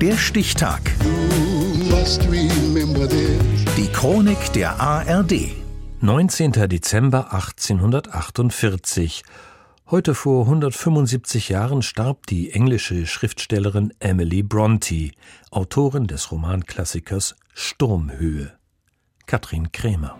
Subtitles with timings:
[0.00, 0.80] Der Stichtag.
[3.76, 5.50] Die Chronik der ARD.
[6.00, 6.52] 19.
[6.52, 9.24] Dezember 1848.
[9.90, 15.14] Heute vor 175 Jahren starb die englische Schriftstellerin Emily Brontë,
[15.50, 18.52] Autorin des Romanklassikers Sturmhöhe.
[19.26, 20.16] Katrin Krämer.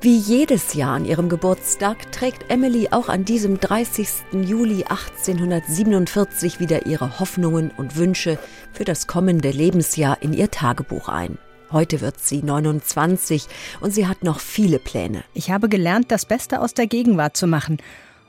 [0.00, 4.08] Wie jedes Jahr an ihrem Geburtstag trägt Emily auch an diesem 30.
[4.30, 8.38] Juli 1847 wieder ihre Hoffnungen und Wünsche
[8.72, 11.36] für das kommende Lebensjahr in ihr Tagebuch ein.
[11.72, 13.48] Heute wird sie 29
[13.80, 15.24] und sie hat noch viele Pläne.
[15.34, 17.78] Ich habe gelernt, das Beste aus der Gegenwart zu machen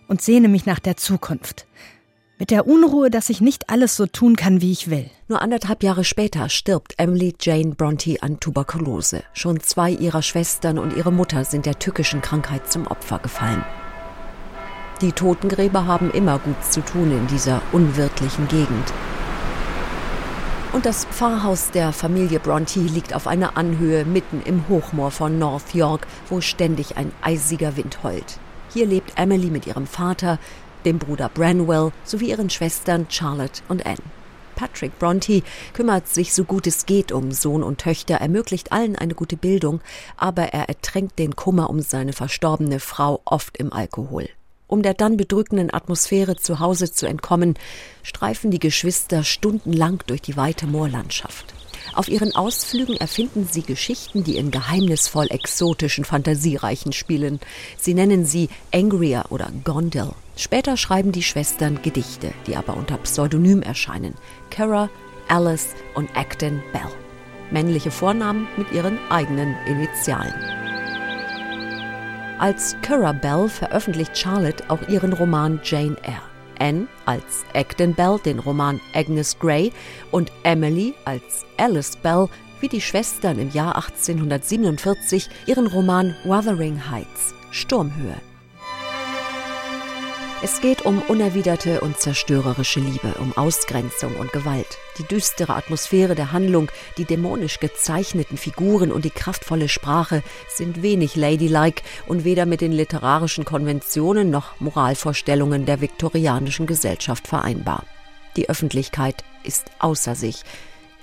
[0.07, 1.67] und sehne mich nach der Zukunft.
[2.41, 5.09] Mit der Unruhe, dass ich nicht alles so tun kann, wie ich will.
[5.27, 9.23] Nur anderthalb Jahre später stirbt Emily Jane Bronte an Tuberkulose.
[9.33, 13.65] Schon zwei ihrer Schwestern und ihre Mutter sind der tückischen Krankheit zum Opfer gefallen.
[15.01, 18.93] Die Totengräber haben immer gut zu tun in dieser unwirtlichen Gegend.
[20.71, 25.75] Und das Pfarrhaus der Familie Bronte liegt auf einer Anhöhe mitten im Hochmoor von North
[25.75, 28.39] York, wo ständig ein eisiger Wind heult.
[28.71, 30.39] Hier lebt Emily mit ihrem Vater,
[30.85, 33.97] dem Bruder Branwell sowie ihren Schwestern Charlotte und Anne.
[34.55, 35.41] Patrick Bronte
[35.73, 39.79] kümmert sich so gut es geht um Sohn und Töchter, ermöglicht allen eine gute Bildung,
[40.17, 44.27] aber er ertränkt den Kummer um seine verstorbene Frau oft im Alkohol.
[44.67, 47.55] Um der dann bedrückenden Atmosphäre zu Hause zu entkommen,
[48.03, 51.58] streifen die Geschwister stundenlang durch die weite Moorlandschaft.
[51.99, 57.41] Auf ihren Ausflügen erfinden sie Geschichten, die in geheimnisvoll exotischen Fantasiereichen spielen.
[57.77, 60.13] Sie nennen sie Angrier oder Gondel.
[60.37, 64.13] Später schreiben die Schwestern Gedichte, die aber unter Pseudonym erscheinen.
[64.49, 64.89] Kara,
[65.27, 66.89] Alice und Acton Bell.
[67.51, 70.33] Männliche Vornamen mit ihren eigenen Initialen.
[72.39, 76.21] Als Curra Bell veröffentlicht Charlotte auch ihren Roman Jane Eyre.
[76.59, 79.71] Anne als Acton Bell den Roman Agnes Grey
[80.11, 82.27] und Emily als Alice Bell
[82.61, 88.28] wie die Schwestern im Jahr 1847 ihren Roman Wuthering Heights Sturmhöhe.
[90.41, 94.77] Es geht um unerwiderte und zerstörerische Liebe, um Ausgrenzung und Gewalt.
[94.97, 101.17] Die düstere Atmosphäre der Handlung, die dämonisch gezeichneten Figuren und die kraftvolle Sprache sind wenig
[101.17, 107.83] ladylike und weder mit den literarischen Konventionen noch Moralvorstellungen der viktorianischen Gesellschaft vereinbar.
[108.37, 110.43] Die Öffentlichkeit ist außer sich,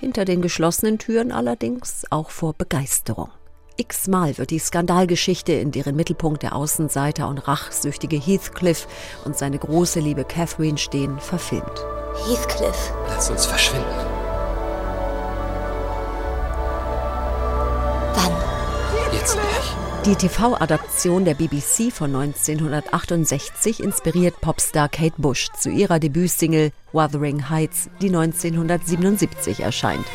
[0.00, 3.28] hinter den geschlossenen Türen allerdings auch vor Begeisterung.
[3.76, 8.87] X-mal wird die Skandalgeschichte, in deren Mittelpunkt der Außenseiter und rachsüchtige Heathcliff
[9.25, 11.84] und seine große Liebe Catherine stehen, verfilmt.
[12.26, 12.92] Heathcliff.
[13.09, 13.86] Lass uns verschwinden.
[18.15, 18.32] Wann?
[19.12, 19.76] Jetzt gleich.
[20.06, 27.91] Die TV-Adaption der BBC von 1968 inspiriert Popstar Kate Bush zu ihrer Debütsingle Wuthering Heights,
[28.00, 30.06] die 1977 erscheint.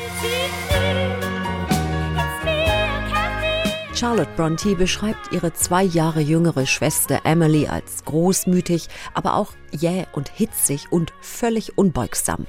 [4.02, 10.28] Charlotte Bronte beschreibt ihre zwei Jahre jüngere Schwester Emily als großmütig, aber auch jäh und
[10.28, 12.48] hitzig und völlig unbeugsam.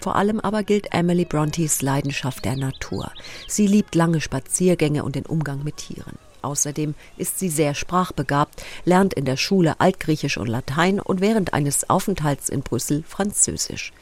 [0.00, 3.12] Vor allem aber gilt Emily Brontes Leidenschaft der Natur.
[3.46, 6.16] Sie liebt lange Spaziergänge und den Umgang mit Tieren.
[6.40, 11.90] Außerdem ist sie sehr sprachbegabt, lernt in der Schule Altgriechisch und Latein und während eines
[11.90, 13.92] Aufenthalts in Brüssel Französisch.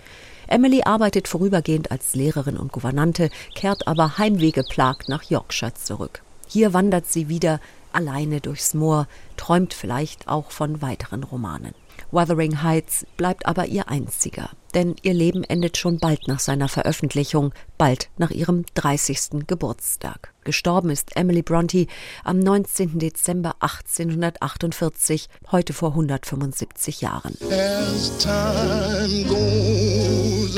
[0.46, 6.22] Emily arbeitet vorübergehend als Lehrerin und Gouvernante, kehrt aber heimwehgeplagt nach Yorkshire zurück.
[6.52, 7.60] Hier wandert sie wieder
[7.92, 9.08] alleine durchs Moor,
[9.38, 11.74] träumt vielleicht auch von weiteren Romanen.
[12.10, 17.54] Wuthering Heights bleibt aber ihr einziger, denn ihr Leben endet schon bald nach seiner Veröffentlichung,
[17.78, 19.46] bald nach ihrem 30.
[19.46, 20.34] Geburtstag.
[20.44, 21.86] Gestorben ist Emily Bronte
[22.22, 22.98] am 19.
[22.98, 27.34] Dezember 1848, heute vor 175 Jahren.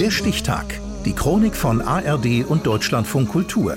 [0.00, 0.80] Der Stichtag.
[1.04, 3.76] Die Chronik von ARD und Deutschlandfunk Kultur.